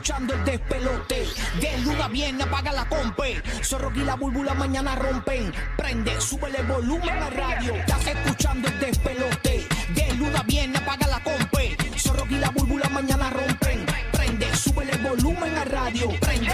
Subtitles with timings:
[0.00, 1.26] escuchando el despelote.
[1.60, 3.42] De luna viene, apaga la compe.
[3.62, 5.52] Zorro y la búlbula mañana rompen.
[5.76, 7.74] Prende, súbele el volumen a radio.
[7.74, 9.66] Estás escuchando el despelote.
[9.94, 11.76] De luna viene, apaga la compe.
[11.98, 13.84] Zorro y la búlbula mañana rompen.
[14.12, 16.08] Prende, súbele el volumen a radio.
[16.18, 16.52] Prende,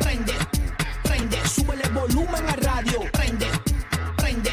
[0.00, 0.32] prende,
[1.04, 3.00] prende, súbele el volumen a radio.
[3.12, 3.46] Prende,
[4.16, 4.50] prende,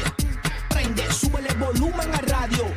[0.68, 2.72] prende, súbele el volumen a radio.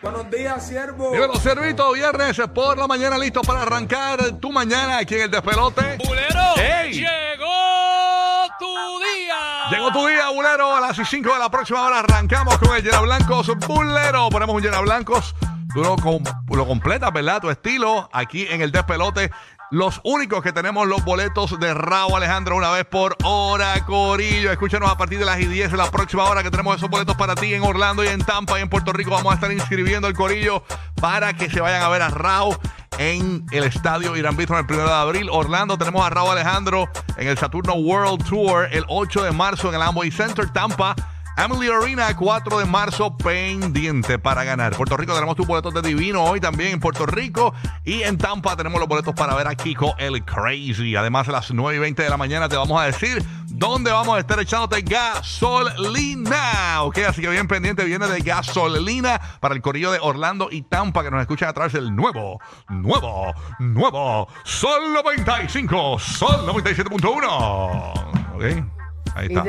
[0.00, 1.10] Buenos días, siervo.
[1.12, 5.96] Dímelo, Servito, viernes por la mañana, listo para arrancar tu mañana aquí en el despelote.
[6.06, 6.56] ¡Bulero!
[6.56, 6.92] ¡Ey!
[6.94, 8.66] ¡Llegó tu
[9.00, 9.68] día!
[9.70, 10.76] Llegó tu día, Bulero.
[10.76, 14.28] A las 5 de la próxima hora arrancamos con el Llena Blancos Bulero.
[14.30, 15.34] Ponemos un Llena Blancos.
[15.74, 17.40] Tú lo, com- lo completas, ¿verdad?
[17.40, 19.30] Tu estilo aquí en el despelote.
[19.70, 24.50] Los únicos que tenemos los boletos de Raúl Alejandro una vez por hora, Corillo.
[24.50, 27.34] Escúchanos a partir de las 10 de la próxima hora que tenemos esos boletos para
[27.34, 29.10] ti en Orlando y en Tampa y en Puerto Rico.
[29.10, 30.64] Vamos a estar inscribiendo el Corillo
[31.02, 32.56] para que se vayan a ver a Raúl
[32.96, 35.28] en el estadio Irán Bithorn el 1 de abril.
[35.30, 39.74] Orlando tenemos a Raúl Alejandro en el Saturno World Tour el 8 de marzo en
[39.74, 40.96] el Amway Center Tampa.
[41.38, 44.74] Emily Arena, 4 de marzo, pendiente para ganar.
[44.74, 47.54] Puerto Rico tenemos tus boletos de Divino hoy también en Puerto Rico.
[47.84, 50.96] Y en Tampa tenemos los boletos para ver a Kiko el Crazy.
[50.96, 54.16] Además, a las 9 y 20 de la mañana te vamos a decir dónde vamos
[54.16, 56.82] a estar echándote gasolina.
[56.82, 61.04] Ok, así que bien pendiente viene de gasolina para el corillo de Orlando y Tampa
[61.04, 68.34] que nos escuchan a través del nuevo, nuevo, nuevo Sol 95, Sol 97.1.
[68.34, 68.77] Ok,
[69.14, 69.44] ahí está.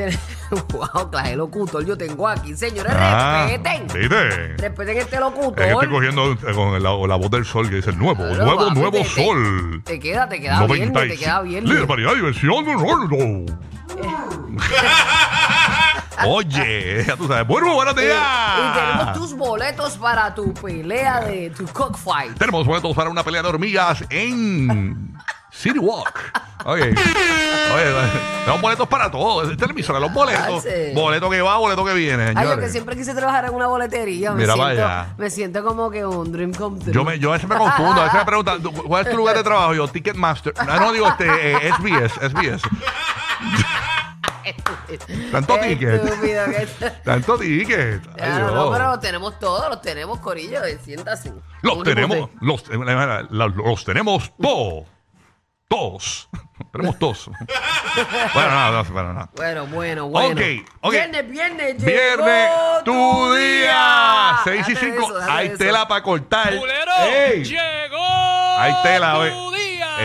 [0.72, 2.56] wow, clase locutor yo tengo aquí.
[2.56, 3.86] Señores, Ah, respeten.
[4.00, 4.56] ¿Viste?
[4.56, 5.60] Respeten este Es que locutor.
[5.60, 8.74] estoy cogiendo eh, con la, la voz del sol que dice nuevo, Claro, nuevo, papi,
[8.80, 9.82] nuevo te- te- sol.
[9.84, 11.64] Te queda, te queda bien, te queda bien.
[11.64, 13.56] Líder, variedad diversión de Orlando.
[16.26, 17.46] Oye, ya tú sabes.
[17.46, 18.16] Bueno, buenos días.
[18.58, 22.36] y tenemos tus boletos para tu pelea de tu cockfight.
[22.36, 25.16] Tenemos boletos para una pelea de hormigas en
[25.50, 26.18] City Walk.
[26.64, 26.78] Ok.
[26.78, 26.94] Oye,
[28.44, 29.42] tenemos boletos para todo.
[29.44, 30.64] Es el emisora, los boletos.
[30.66, 30.92] Ah, sí.
[30.94, 32.32] Boleto que va, boleto que viene.
[32.34, 34.32] Ay, yo que siempre quise trabajar en una boletería.
[34.32, 35.14] Me, Mira siento, vaya.
[35.16, 36.92] me siento como que un dream come true.
[36.92, 39.16] Yo, me, yo a veces me confundo, a veces me preguntan, ¿tú- ¿cuál es tu
[39.16, 39.74] lugar de trabajo?
[39.74, 40.52] Yo, Ticketmaster.
[40.56, 41.26] Ah, no, digo, este,
[41.66, 42.62] eh, SBS, SBS.
[45.30, 46.02] Tanto ticket.
[47.04, 48.00] Tanto ticket.
[48.20, 51.32] Ay, no, pero los tenemos todos, los tenemos, Corillo, eh, siéntase.
[51.62, 52.78] Los tenemos, los, eh,
[53.30, 54.86] la- los tenemos todos.
[55.70, 56.28] Todos.
[56.72, 57.26] tenemos todos.
[58.34, 59.30] bueno, no, no, bueno, no.
[59.36, 60.32] Bueno, bueno, bueno.
[60.32, 60.92] Ok, ok.
[60.92, 62.50] Viernes, viernes, llegó Viernes,
[62.84, 64.38] tu día.
[64.42, 65.04] 6 y Déjate de 5.
[65.04, 65.58] eso, déjate Hay eso.
[65.58, 66.56] tela para cortar.
[66.56, 66.92] ¡Bulero!
[67.06, 67.44] ¡Ey!
[67.44, 68.04] ¡Llegó
[68.58, 69.30] Hay tela, tu.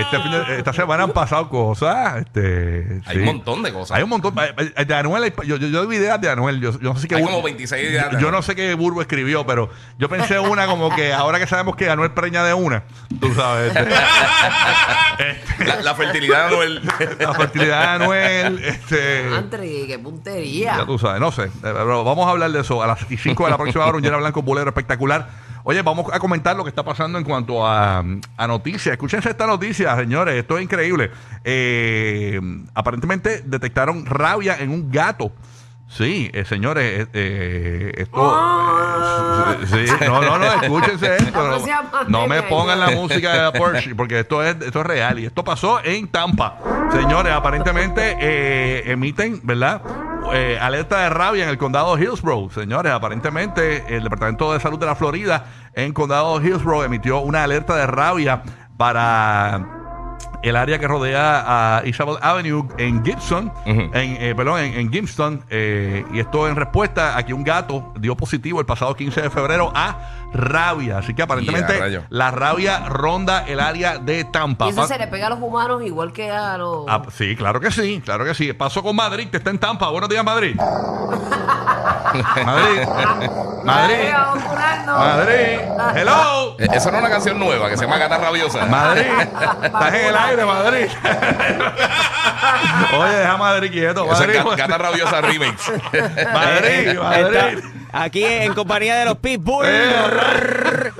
[0.01, 2.17] Este fin de- esta semana han pasado cosas.
[2.17, 3.19] Este, Hay sí.
[3.19, 3.97] un montón de cosas.
[3.97, 4.33] Hay un montón.
[4.35, 6.59] De Anuel, hay- yo, yo, yo vi ideas de Anuel.
[6.61, 8.73] Yo, yo no sé qué Hay como 26 ideas de Yo, yo no sé qué
[8.75, 12.53] Burbo escribió, pero yo pensé una como que ahora que sabemos que Anuel preña de
[12.53, 12.83] una,
[13.19, 13.75] tú sabes.
[13.75, 13.93] este,
[15.19, 16.81] este, La, la fertilidad de Anuel.
[17.19, 18.59] la fertilidad de Anuel.
[18.65, 20.77] Este, Andre, qué puntería.
[20.77, 21.43] ya tú sabes, no sé.
[21.43, 23.97] eh, Pero vamos a hablar de eso a las 5 de la próxima hora.
[23.97, 25.44] Un llena blanco bolero espectacular.
[25.67, 28.03] Oye, vamos a comentar lo que está pasando en cuanto a,
[28.37, 28.93] a noticias.
[28.93, 30.35] Escúchense esta noticia, señores.
[30.35, 31.09] Esto es increíble.
[31.43, 32.39] Eh,
[32.75, 35.31] aparentemente detectaron rabia en un gato.
[35.87, 39.55] Sí, eh, señores, eh, eh, esto.
[39.59, 41.43] eh, sí, no, no, no, escúchense esto.
[41.43, 45.17] No No, me pongan la música de Porsche, porque esto es, esto es real.
[45.19, 46.59] Y esto pasó en Tampa.
[46.91, 49.81] Señores, aparentemente emiten, ¿verdad?
[50.33, 52.51] Eh, alerta de rabia en el condado de Hillsborough.
[52.51, 57.43] Señores, aparentemente el Departamento de Salud de la Florida en condado de Hillsborough emitió una
[57.43, 58.43] alerta de rabia
[58.77, 59.84] para
[60.45, 65.43] el área que rodea a Isabel Avenue en Gibson, en, eh, perdón, en, en Gibson,
[65.49, 69.29] eh, y esto en respuesta a que un gato dio positivo el pasado 15 de
[69.31, 70.99] febrero a rabia.
[70.99, 74.67] Así que aparentemente la rabia ronda el área de Tampa.
[74.67, 76.85] Y eso se le pega a los humanos igual que a los.
[76.87, 78.53] Ah, sí, claro que sí, claro que sí.
[78.53, 79.89] Pasó con Madrid, que está en Tampa.
[79.89, 80.55] Buenos días, Madrid.
[82.45, 82.87] Madrid.
[83.63, 84.13] Madrid.
[84.85, 85.59] Madrid.
[85.95, 86.55] Hello.
[86.59, 88.65] Eh, Esa no es una canción nueva que se llama Gata Rabiosa.
[88.65, 89.03] Madrid.
[89.63, 90.87] Estás en el aire, Madrid.
[92.99, 94.05] Oye, deja Madrid quieto.
[94.05, 94.35] Esa Madrid.
[94.35, 95.71] es Ga- Gata Rabiosa Remix.
[96.33, 97.59] Madrid, Madrid.
[97.85, 99.65] Está aquí en compañía de los Pitbull.
[99.67, 100.91] Eh,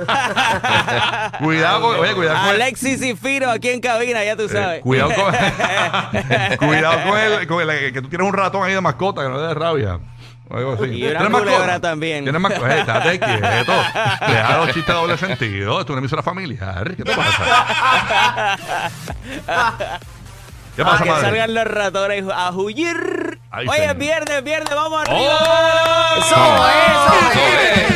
[1.39, 4.81] Cuidado con, oye, cuidado con Alexis y Firo aquí en cabina, ya tú eh, sabes.
[4.81, 5.33] cuidado con,
[6.57, 9.37] cuidado con el, con el- que tú tienes un ratón ahí de mascota que no
[9.41, 9.99] le dé rabia.
[10.49, 10.85] O algo así.
[10.91, 12.23] Y una culebra también.
[12.23, 12.75] Tienes mascota.
[12.75, 13.73] Eh, estate quieto.
[14.27, 15.71] Deja los chistes de doble sentido.
[15.79, 16.95] Esto es una emisora familiar.
[16.95, 18.57] ¿Qué te pasa?
[20.75, 21.25] ¿Qué pasa, que madre?
[21.27, 23.39] salgan los ratones a huir.
[23.53, 23.95] Oye, señor.
[23.95, 25.19] viernes, viernes, vamos arriba.
[25.39, 26.17] ¡Oh!
[26.17, 27.87] Eso, eso, Eso eh.
[27.89, 27.94] es.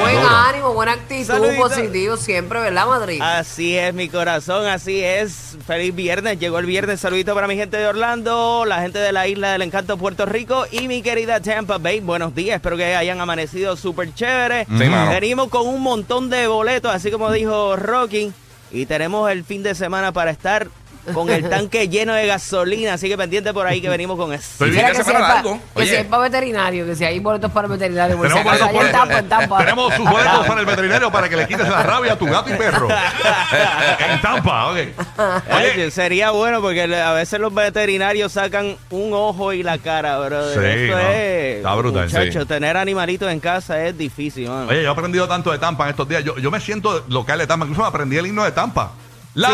[0.00, 0.28] Buen Duro.
[0.28, 1.62] ánimo, buena actitud, Saludito.
[1.62, 3.20] positivo siempre, ¿verdad, Madrid?
[3.22, 5.56] Así es, mi corazón, así es.
[5.66, 7.00] Feliz viernes, llegó el viernes.
[7.00, 10.66] Saludito para mi gente de Orlando, la gente de la isla del encanto Puerto Rico
[10.70, 12.00] y mi querida Tampa Bay.
[12.00, 14.64] Buenos días, espero que hayan amanecido súper chévere.
[14.66, 14.84] Sí.
[15.10, 18.32] Venimos con un montón de boletos, así como dijo Rocky,
[18.70, 20.68] y tenemos el fin de semana para estar
[21.12, 24.64] con el tanque lleno de gasolina, así que pendiente por ahí que venimos con eso.
[24.64, 24.86] Mira bien.
[24.92, 25.60] que si semana es pa- largo.
[25.76, 28.76] que si es para veterinario, que si hay boletos para veterinario, pues Tenemos si boletos
[28.82, 29.58] para- Tampa, en Tampa.
[29.58, 32.50] Tenemos sus boletos para el veterinario para que le quites la rabia a tu gato
[32.50, 32.88] y perro.
[34.10, 34.76] en Tampa, ok.
[34.76, 40.18] Oye, Oye, sería bueno porque a veces los veterinarios sacan un ojo y la cara,
[40.18, 40.52] bro.
[40.54, 41.56] Sí, Eso no, es.
[41.56, 42.46] está brutal, Muchacho, sí.
[42.46, 44.68] tener animalitos en casa es difícil, mano.
[44.68, 46.24] oye, yo he aprendido tanto de Tampa en estos días.
[46.24, 47.64] Yo, yo me siento local de Tampa.
[47.66, 48.92] Incluso me aprendí el himno de Tampa.
[49.34, 49.48] La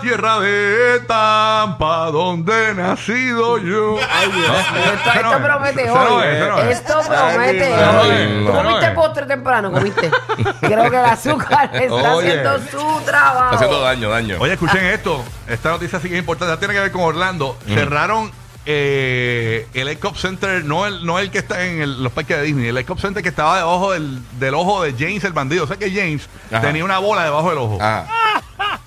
[0.00, 3.96] tierra de Tampa, donde he nacido yo.
[4.10, 4.82] Ay, Dios mío,
[5.14, 6.24] esto, promete hoy.
[6.24, 6.78] es, ese no es.
[6.78, 8.44] Esto promete Ay, hoy.
[8.44, 9.72] no, ¿Tú comiste postre temprano?
[9.72, 10.10] ¿Comiste?
[10.60, 12.28] Creo que el azúcar está Oye.
[12.40, 13.44] haciendo su trabajo.
[13.44, 14.36] Está haciendo daño, daño.
[14.40, 15.22] Oye, escuchen esto.
[15.48, 16.54] Esta noticia sí que es importante.
[16.54, 17.56] Ya tiene que ver con Orlando.
[17.66, 18.30] Cerraron
[18.64, 22.44] eh, el Ecop Center, no el, no el que está en el- los parques de
[22.44, 25.64] Disney, el Ecop Center que estaba debajo del, del ojo de James el bandido.
[25.64, 26.60] O sea que James Ajá.
[26.60, 27.78] tenía una bola debajo del ojo.
[27.80, 28.06] Ajá.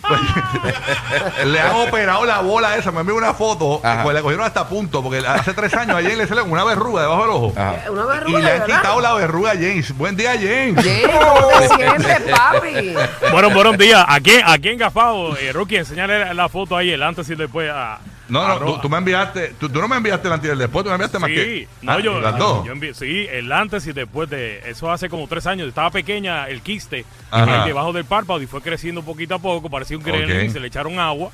[1.46, 2.92] Le han operado la bola esa.
[2.92, 3.81] Me envió una foto.
[4.04, 5.02] Pues le cogieron hasta punto.
[5.04, 7.54] Porque hace tres años a James le salió una verruga debajo del ojo.
[7.56, 7.75] Ajá.
[7.92, 8.78] Una Y verruga, le han ¿verdad?
[8.78, 9.98] quitado la verruga a James.
[9.98, 10.84] Buen día, James.
[10.84, 12.94] Jay, ¿Cómo te sientes, papi?
[13.31, 14.06] Bueno, buenos días.
[14.07, 17.69] Aquí, aquí en Gafado, eh, Rocky, enseñale la, la foto ahí, el antes y después
[17.74, 18.00] a.
[18.27, 19.54] No, no, tú, me enviaste.
[19.60, 20.83] Tú, tú no me enviaste el antes y el después.
[20.83, 21.68] Tú me enviaste más Sí, que.
[21.81, 22.66] no, Ah, yo, Las dos.
[22.66, 25.68] yo envié- sí, el antes y después de eso hace como tres años.
[25.68, 29.69] Estaba pequeña el quiste ahí debajo del párpado y fue creciendo poquito a poco.
[29.69, 31.31] Parecía un gremlin y se le echaron agua.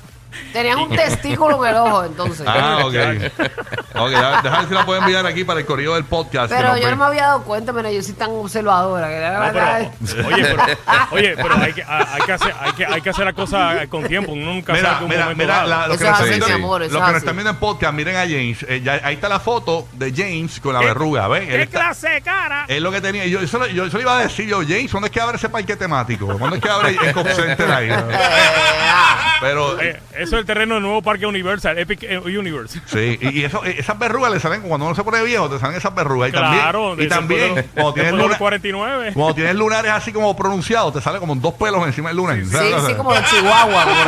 [0.52, 2.46] Tenías un testículo en el ojo, entonces.
[2.46, 2.94] Ah, ok.
[3.96, 6.52] ok, déjame ver si la puedo enviar aquí para el corrido del podcast.
[6.52, 9.08] Pero yo no me había dado cuenta, mira, yo soy tan observadora.
[9.08, 10.62] Que la No, verdad pero, oye, pero,
[11.10, 14.04] oye, pero hay que, hay, que hacer, hay, que, hay que hacer la cosa con
[14.04, 14.32] tiempo.
[14.32, 15.68] Uno nunca Mira, sabe que un mira, momento mira, dado.
[15.68, 17.02] la- los que Eso nos es están así, viendo- mi amor, los eso que es
[17.02, 17.16] nos así.
[17.18, 18.66] están viendo en podcast, miren a James.
[18.68, 21.42] Eh, ya- ahí está la foto de James con la ¿Qué- verruga, ¿ven?
[21.44, 22.64] Él ¿Qué está- clase de cara?
[22.68, 23.26] Es lo que tenía.
[23.26, 25.36] Yo eso, lo- yo eso le iba a decir yo, James, ¿cuándo es que abre
[25.36, 26.26] ese parque temático?
[26.38, 27.90] ¿Cuándo es que abre el Cop Center ahí?
[29.42, 32.80] Pero, Eh, eso es el terreno del nuevo parque Universal, Epic eh, Universe.
[32.86, 35.58] sí, y, y eso, eh, esas verrugas le salen, cuando uno se pone viejo, te
[35.58, 36.30] salen esas verrugas.
[36.30, 39.10] Y Claro, también, y también cuando, tienes después de los luna- 49.
[39.14, 42.36] cuando tienes lunares así como pronunciados, te salen como dos pelos encima del lunar.
[42.36, 42.46] Sí,
[42.86, 44.02] sí, como los chihuahuas, como.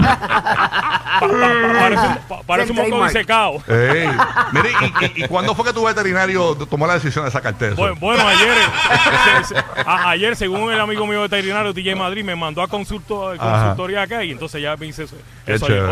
[1.20, 3.54] Pa- pa- pa- parece un, pa- parece un El moco disecado.
[3.68, 4.72] Mire,
[5.02, 7.76] y, y- y cuándo fue que tu veterinario tomó la decisión de sacarte eso?
[7.76, 12.24] Bueno, bueno, ayer, eh, se- se- a- ayer, según el amigo mío veterinario DJ Madrid,
[12.24, 13.60] me mandó a consulto, Ajá.
[13.60, 15.16] consultoría acá y entonces ya me hice eso.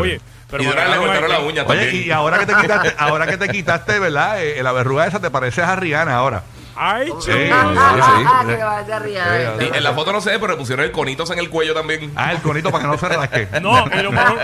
[0.00, 0.20] Oye,
[0.50, 2.06] pero y ahora le cortaron la uña Oye, también.
[2.06, 4.42] y ahora que te quitaste, ahora que te quitaste, ¿verdad?
[4.42, 6.42] Eh, la verruga esa te pareces a Rihanna ahora.
[6.80, 8.54] Ay, Sí, Ah, sí.
[8.54, 11.40] que vaya Y en la foto no se ve, pero le pusieron el conitos en
[11.40, 12.12] el cuello también.
[12.14, 13.48] Ah, el conito para que no se rasque.
[13.60, 14.38] No, y lo mejor,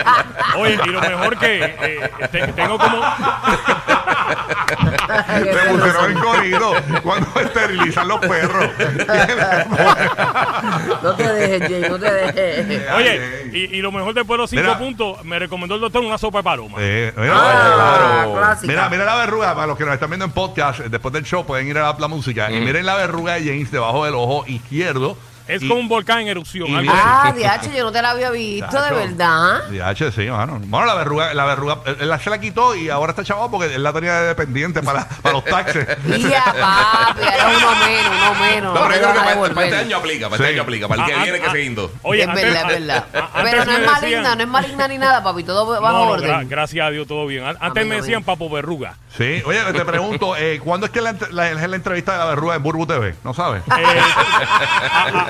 [0.57, 3.01] oye, y lo mejor que eh, te- tengo como
[5.43, 6.73] Le pusieron el conito
[7.03, 8.69] cuando esterilizan los perros.
[11.03, 12.81] No te dejes, Jay, no te dejes.
[12.95, 14.77] Oye, y, y lo mejor después de los cinco Mira.
[14.77, 16.77] puntos, me recomendó el doctor una sopa de paloma.
[16.79, 18.33] Eh, mira, Ah, claro.
[18.35, 18.67] clásica.
[18.71, 21.45] Mira, mira la verruga, para los que nos están viendo en podcast, después del show
[21.45, 24.45] pueden ir a la, la música y miren la verruga de James debajo del ojo
[24.47, 25.17] izquierdo.
[25.47, 26.67] Es Y- como un volcán en erupción.
[26.69, 26.87] y.
[26.89, 29.63] Ah, diacho, yo no te la había visto, de verdad.
[29.69, 30.59] DH, sí, mano.
[30.63, 33.83] Bueno, la verruga, la verruga, él, se la quitó y ahora está chavado porque él
[33.83, 35.87] la tenía de dependiente para, para los taxes.
[36.03, 38.73] Mira, papi, era uno menos, uno menos.
[38.73, 40.61] No, No, pero yo creo que a para, para este año aplica, para este año
[40.63, 41.51] aplica, para el que Ah, viene ah, que ah.
[41.51, 41.91] seguindo.
[42.01, 43.05] Oye, es antes- verdad, a- es verdad.
[43.13, 45.81] a- antes Pero no es decían- maligna, no es maligna ni nada, papi, todo bajo
[45.97, 46.29] No, no, orden.
[46.29, 47.45] gra- gracias a Dios, todo bien.
[47.45, 48.95] An- Antes me decían papo verruga.
[49.17, 52.55] Sí, oye, te pregunto, eh, ¿cuándo es que la, es la entrevista de la verruga
[52.55, 53.15] en Burbu TV?
[53.23, 53.63] ¿No sabes?
[53.77, 53.83] Eh,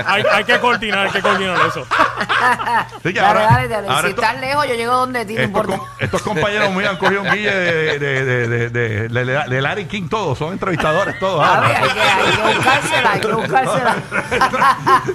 [0.32, 1.86] hay que coordinar, hay que coordinar eso.
[3.04, 3.88] Que Dale, dale, dale.
[3.88, 5.78] ahora si esto- estás lejos, yo llego donde ti, no estos, importa.
[5.78, 9.44] com- estos compañeros míos han cogido un guille de, de, de, de, de, de- de-
[9.50, 11.46] de Larry King, todos, son entrevistadores, todos.
[11.46, 13.96] A ver, hay que, hay que buscársela, hay que buscársela.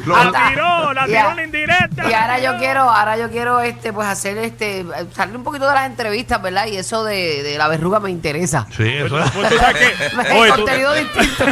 [0.07, 2.09] La tiró, la y tiró en indirecta.
[2.11, 5.75] Y ahora yo quiero, ahora yo quiero este, pues hacer este, salir un poquito de
[5.75, 6.67] las entrevistas, ¿verdad?
[6.67, 8.67] Y eso de, de la verruga me interesa.
[8.77, 9.31] Sí, eso es.
[9.31, 10.07] Pues tú sabes que.
[10.31, 11.45] El Oye, tú, contenido distinto.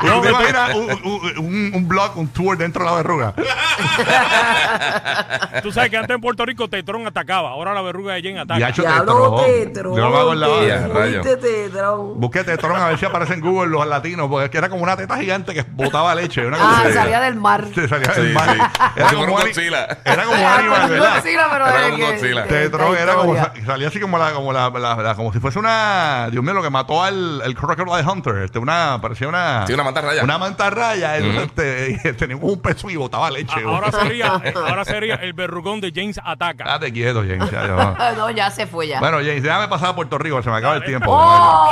[0.00, 3.34] ¿Tú No, te imaginas un, un, un, un blog, un tour dentro de la verruga?
[5.62, 8.70] tú sabes que antes en Puerto Rico Tetrón atacaba, ahora la verruga de Jen ataca.
[8.72, 9.96] Diablo Tetrón.
[9.96, 10.64] Yo acordaba.
[10.66, 11.22] Ya, rayo.
[11.22, 12.20] fuiste tetrón.
[12.20, 14.82] Busqué Tetrón a ver si aparece en Google los latinos, porque es que era como
[14.82, 16.46] una teta gigante que botaba leche.
[16.46, 17.66] Una Ah, salía del mar.
[17.74, 18.48] Sí, salía Sí, del mar.
[18.50, 18.60] sí.
[18.96, 19.98] Era como como un Godzilla.
[20.04, 21.14] Era como un Ah, animal, ¿verdad?
[21.16, 22.44] Godzilla, pero Era que- Godzilla.
[22.46, 26.28] Tetrón era como, salía así como la, como la, la- la- como si fuese una,
[26.30, 29.84] Dios mío, lo que mató al el Crocodile Hunter, este, una, parecía una, Sí, una
[29.84, 30.24] mantarraya.
[30.24, 31.16] Una mantarraya.
[31.18, 31.52] entonces,
[32.02, 33.60] te- tenemos un pezón y botaba leche.
[33.64, 36.64] A- Ahora sería, ahora sería el verrugón de James Ataca.
[36.64, 37.50] Date quieto, James.
[37.50, 38.14] ya, ya.
[38.16, 39.00] no, ya se fue ya.
[39.00, 41.10] bueno, James, déjame pasar a Puerto Rico, se me acaba el tiempo.
[41.10, 41.70] ¡Oh!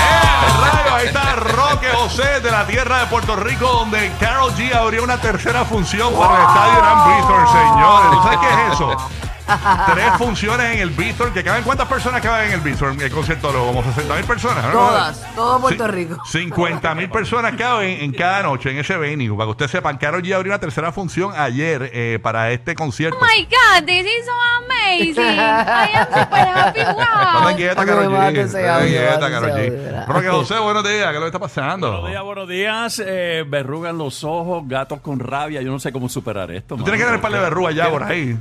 [0.00, 0.22] ¡Eh,
[0.60, 0.94] rayo!
[0.94, 5.20] Ahí está Roque José de la tierra de Puerto Rico, donde Carol G abrió una
[5.20, 8.10] tercera función para el estadio Gran Bithorn, señores.
[8.12, 9.25] ¿Tú sabes qué es eso?
[9.92, 11.32] Tres funciones en el Bithorn.
[11.32, 13.00] ¿Que caben cuántas personas caben en el Bithorn?
[13.00, 14.64] El concierto, lo- como 60 mil personas.
[14.64, 14.72] ¿no?
[14.72, 16.16] Todas, todo Puerto Rico.
[16.26, 19.36] 50 mil personas caben en cada noche en ese venue.
[19.36, 23.18] Para que ustedes sepan, Carol G abrió una tercera función ayer eh, para este concierto.
[23.20, 24.32] Oh my God, this is so
[24.64, 25.38] amazing.
[25.38, 26.80] I am super happy.
[26.96, 27.86] Wow.
[27.86, 30.06] Karol me G.
[30.06, 31.12] Roque José, buenos días.
[31.12, 31.90] ¿Qué que está pasando?
[31.90, 33.02] Buenos días, buenos días.
[33.04, 35.62] Eh, verrugan los ojos, gatos con rabia.
[35.62, 36.76] Yo no sé cómo superar esto.
[36.76, 38.38] Tú tienes que tener un par de verrugas ya por ahí.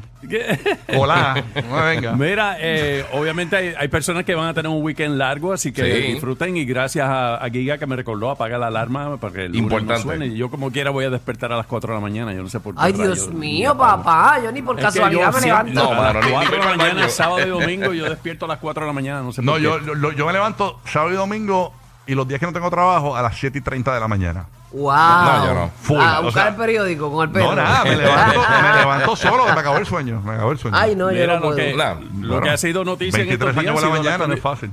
[0.98, 2.14] Hola, no me venga.
[2.14, 5.84] Mira, eh, obviamente hay, hay personas que van a tener un weekend largo, así que
[5.84, 6.02] Sí.
[6.14, 6.56] disfruten.
[6.58, 9.62] Y gracias a, a Giga que me recordó apagar la alarma para que el lunes
[9.62, 10.04] no Importante.
[10.04, 10.36] suene.
[10.36, 12.34] Yo, como quiera, voy a despertar a las 4 de la mañana.
[12.34, 12.82] Yo no sé por qué.
[12.84, 14.40] Ay, Dios mío, papá.
[14.44, 15.74] Yo ni por Es casualidad yo me levanto.
[15.74, 18.46] No, a las ni- ni 4 de para la mañana, sábado y domingo, yo despierto
[18.46, 19.22] a las 4 de la mañana.
[19.22, 19.86] No sé No, por yo, qué.
[20.02, 21.74] yo, yo me levanto sábado y domingo
[22.08, 24.46] y los días que no tengo trabajo a las 7 y 30 de la mañana.
[24.76, 24.94] Wow.
[24.94, 25.72] No, yo no.
[25.82, 27.50] Full, A o buscar sea, el periódico con el perro.
[27.52, 30.22] No, nada, me levanto, me levanto solo, me acabó el sueño.
[30.22, 30.78] Me acabó el sueño.
[30.78, 31.56] Ay, no, yo Mira no lo puedo.
[31.56, 33.72] que, Nah, lo Bueno, que ha sido noticia en 23 estos días.
[33.72, 34.72] años por la ha sido mañana no es fácil.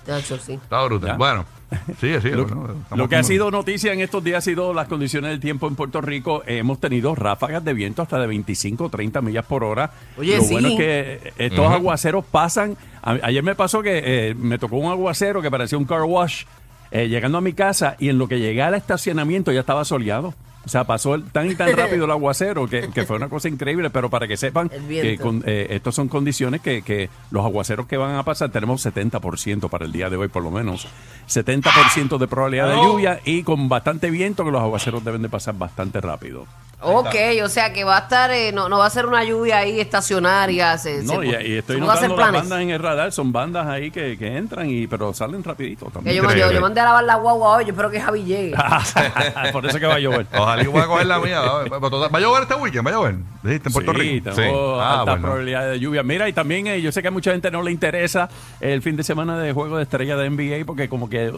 [0.07, 0.55] Chacho, sí.
[0.55, 1.11] Está brutal.
[1.11, 1.17] Ya.
[1.17, 1.45] Bueno,
[2.01, 2.37] sigue, sigue.
[2.37, 5.31] Lo, bueno, estamos lo que ha sido noticia en estos días ha sido las condiciones
[5.31, 6.43] del tiempo en Puerto Rico.
[6.47, 9.91] Eh, hemos tenido ráfagas de viento hasta de 25, 30 millas por hora.
[10.19, 10.53] Oye, lo sí.
[10.53, 12.77] bueno es que estos aguaceros pasan.
[13.03, 16.45] A- ayer me pasó que eh, me tocó un aguacero que parecía un car wash
[16.93, 20.35] eh, llegando a mi casa y en lo que llegué al estacionamiento ya estaba soleado.
[20.65, 23.49] O sea, pasó el- tan y tan rápido el aguacero que, que fue una cosa
[23.49, 27.89] increíble, pero para que sepan que con, eh, estas son condiciones que, que los aguaceros
[27.89, 30.87] que van a pasar, tenemos 70% para el día de hoy por lo menos,
[31.29, 35.57] 70% de probabilidad de lluvia y con bastante viento que los aguaceros deben de pasar
[35.59, 36.47] bastante rápido.
[36.83, 39.59] Ok, o sea que va a estar, eh, no, no va a ser una lluvia
[39.59, 40.77] ahí estacionaria.
[40.79, 43.91] Se, No, se- y, y estoy notando las bandas en el radar, son bandas ahí
[43.91, 46.17] que, que entran y pero salen rapidito Que también.
[46.17, 46.55] yo, yo, Increíble.
[46.55, 48.55] yo mandé a lavar la guagua hoy, yo espero que Javi llegue.
[49.53, 50.27] por eso que va a llover.
[50.37, 51.41] Ojalá yo voy a coger la mía.
[51.41, 51.65] ¿va?
[51.65, 52.87] Pero total- ¿Va a llover este weekend?
[52.87, 53.15] ¿Va a llover?
[53.43, 54.31] Dijiste en Puerto sí, Rico.
[54.31, 55.23] tengo Ah, alta bueno.
[55.23, 56.03] probabilidad de lluvia.
[56.03, 58.29] Mira, y también eh, yo sé que a mucha gente no le interesa
[58.61, 61.33] el fin de semana de juego de estrella de NBA porque como que,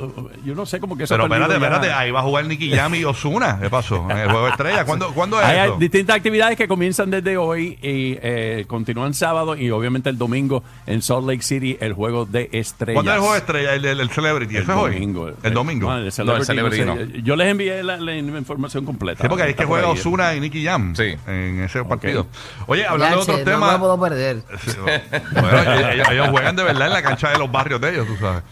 [0.44, 1.92] yo no sé, como que eso Pero espérate, espérate.
[1.92, 3.58] Ahí va a jugar Nicky Jam y Osuna.
[3.60, 4.06] ¿Qué pasó?
[4.10, 4.84] En el juego de estrella.
[4.84, 10.10] ¿Cuándo, ¿cuándo Hay, distintas actividades que comienzan desde hoy y eh, continúan sábado y obviamente
[10.10, 12.94] el domingo en Salt Lake City el juego de estrellas.
[13.02, 13.74] ¿Cuándo es el juego de estrella?
[13.74, 14.56] El, Celebrity.
[14.56, 14.92] El ¿Eso es hoy?
[14.94, 15.30] domingo.
[15.42, 15.88] El domingo.
[15.90, 17.00] No, el No, Celebrity, no.
[17.22, 19.22] Yo les envié la, la información completa.
[19.22, 19.88] Sí, porque ahí es que juega.
[19.88, 21.14] Osuna y Nicky Jam Sí.
[21.26, 22.26] en ese partido.
[22.66, 23.72] Oye, hablando de otros no temas.
[23.74, 24.42] lo puedo perder.
[25.34, 28.16] Bueno, ellos, ellos juegan de verdad en la cancha de los barrios de ellos, tú
[28.16, 28.42] sabes.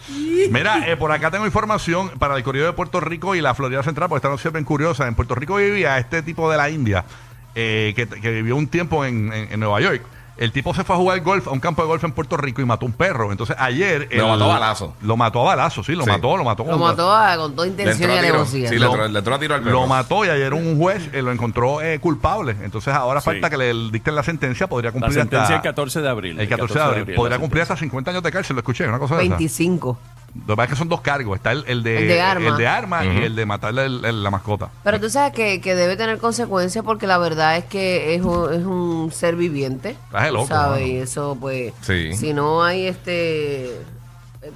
[0.51, 3.83] Mira, eh, por acá tengo información para el Correo de Puerto Rico y la Florida
[3.83, 5.07] Central, porque esta noticia es bien curiosa.
[5.07, 7.05] En Puerto Rico vivía este tipo de la India,
[7.55, 10.01] eh, que, que vivió un tiempo en, en- en Nueva York.
[10.35, 12.59] El tipo se fue a jugar golf a un campo de golf en Puerto Rico
[12.59, 13.31] y mató un perro.
[13.31, 14.07] Entonces ayer...
[14.11, 14.95] Lo el- mató a balazo.
[15.03, 16.09] Lo mató a balazo, sí, lo Sí.
[16.09, 16.63] mató, lo mató.
[16.63, 18.67] Lo con- mató a- con toda intención y alevosía.
[18.67, 19.81] Sí, le entró, le entró a tiro al perro.
[19.81, 22.55] Lo mató y ayer un juez eh, lo encontró eh, culpable.
[22.63, 23.25] Entonces ahora Sí.
[23.25, 24.65] falta que le dicten la sentencia.
[24.65, 25.55] Podría La cumplir sentencia hasta...
[25.57, 26.39] el 14 de abril.
[26.39, 27.05] El 14 de abril.
[27.09, 29.35] la Podría cumplir hasta 50 años de cárcel, lo escuché, una cosa de esa.
[30.33, 30.47] 25.
[30.47, 31.35] Lo que pasa es que son dos cargos.
[31.37, 32.49] Está el, el de, El de arma.
[32.49, 34.69] el de arma y el de matarle el- el- la mascota.
[34.83, 38.53] Pero tú sabes que, que debe tener consecuencias porque la verdad es que es un,
[38.53, 39.91] es un ser viviente.
[40.07, 40.81] Estás de loco, ¿Sabes?
[40.81, 40.85] mano.
[40.93, 42.13] Y eso, pues, Sí.
[42.15, 43.79] si no hay este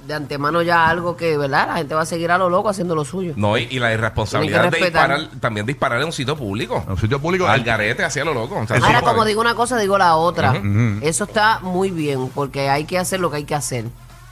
[0.06, 1.66] de antemano ya algo que, ¿verdad?
[1.68, 3.32] La gente va a seguir a lo loco haciendo lo suyo.
[3.36, 5.10] No, y, y la irresponsabilidad Tienen que de respetar.
[5.18, 6.82] disparar, también disparar en un sitio público.
[6.84, 7.46] En un sitio público.
[7.46, 8.56] Al el- garete, hacia lo loco.
[8.58, 10.60] O sea, Ahora, sí, como digo una cosa, digo la otra.
[11.00, 13.86] Eso está muy bien porque hay que hacer lo que hay que hacer.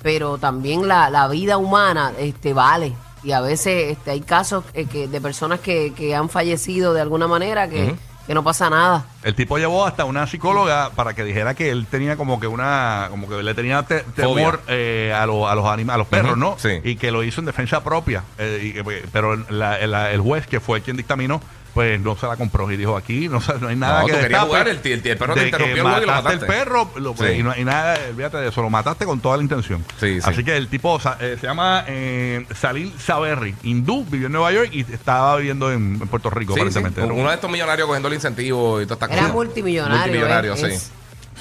[0.06, 2.92] Pero también la, la vida humana este, vale.
[3.24, 7.00] Y a veces este, hay casos eh, que, de personas que, que han fallecido de
[7.00, 7.92] alguna manera que,
[8.24, 9.04] que no pasa nada.
[9.24, 13.08] El tipo llevó hasta una psicóloga para que dijera que él tenía como que una,
[13.10, 16.30] como que le tenía te- temor eh, a, los a los anima- a los perros,
[16.32, 16.54] Ujú, ¿no?
[16.56, 16.78] sí.
[16.84, 18.22] Y que lo hizo en defensa propia.
[18.38, 21.40] Eh, y que- pero la- la- el juez que fue quien dictaminó,
[21.76, 24.12] pues no se la compró y dijo aquí no, se- no hay nada No, que
[24.14, 26.40] tú querías destape jugar, el el el perro te interrumpió juego y lo mataste el
[26.40, 26.46] mataste.
[26.46, 27.24] perro lo- Sí.
[27.38, 29.84] y, no, y nada, olvídate de eso, lo mataste con toda la intención.
[30.00, 30.26] Sí, sí.
[30.28, 34.70] Así que el tipo eh, se llama eh, Salil Saberri, hindú, vivió en Nueva York
[34.72, 36.60] y estaba viviendo en, en Puerto Rico Sí, sí.
[36.62, 37.02] aparentemente.
[37.02, 39.34] Era un- Uno de estos millonarios cogiendo el incentivo y todas estas Era cosas.
[39.34, 39.98] multimillonario.
[39.98, 40.56] Multimillonario, ¿eh?
[40.56, 40.64] sí.
[40.66, 40.92] Es-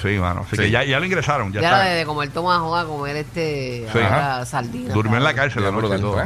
[0.01, 0.41] Sí, mano.
[0.45, 0.63] Así Sí.
[0.63, 1.53] que ya, ya lo ingresaron.
[1.53, 1.85] Ya, Ya está.
[1.87, 3.99] era de, comer tomajo a comer este Sí.
[3.99, 4.93] ahora sardina.
[4.93, 6.21] Durmió en la cárcel la noche todo.
[6.21, 6.25] ¿eh?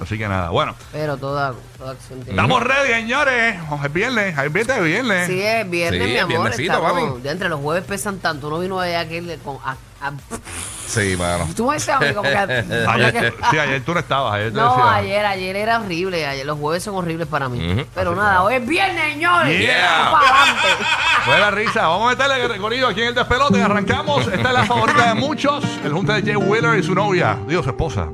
[0.00, 0.50] Así que nada.
[0.50, 3.56] Bueno, Pero toda, toda acción tiene- estamos ready, señores.
[3.84, 4.38] Es viernes.
[4.38, 5.26] Hay viernes.
[5.26, 6.28] Sí, es viernes, Sí, mi amor.
[6.28, 7.22] viernesito, estamos- papi.
[7.22, 8.48] de entre los jueves pesan tanto.
[8.48, 10.12] Uno vino allá aquel con, a- Ah,
[10.86, 11.48] Sí, mano.
[11.56, 12.36] Tú me dices a mí como que...
[12.36, 14.32] Ayer, sí, ayer tú no estabas.
[14.34, 14.94] Ayer te No, decía.
[14.94, 16.24] ayer, ayer era horrible.
[16.24, 17.72] Ayer, los jueves son horribles para mí.
[17.72, 17.84] Ujú.
[17.96, 19.58] Pero nada, hoy es viernes, señores.
[19.58, 20.10] Yeah.
[20.12, 20.68] Para adelante.
[21.26, 21.88] Buena risa.
[21.88, 23.60] Vamos a meterle corrido aquí en el despelote.
[23.60, 24.24] Arrancamos.
[24.28, 25.64] Esta es la favorita de muchos.
[25.84, 27.36] El junte de Jay Wheeler y su novia.
[27.48, 28.06] Dios, su esposa.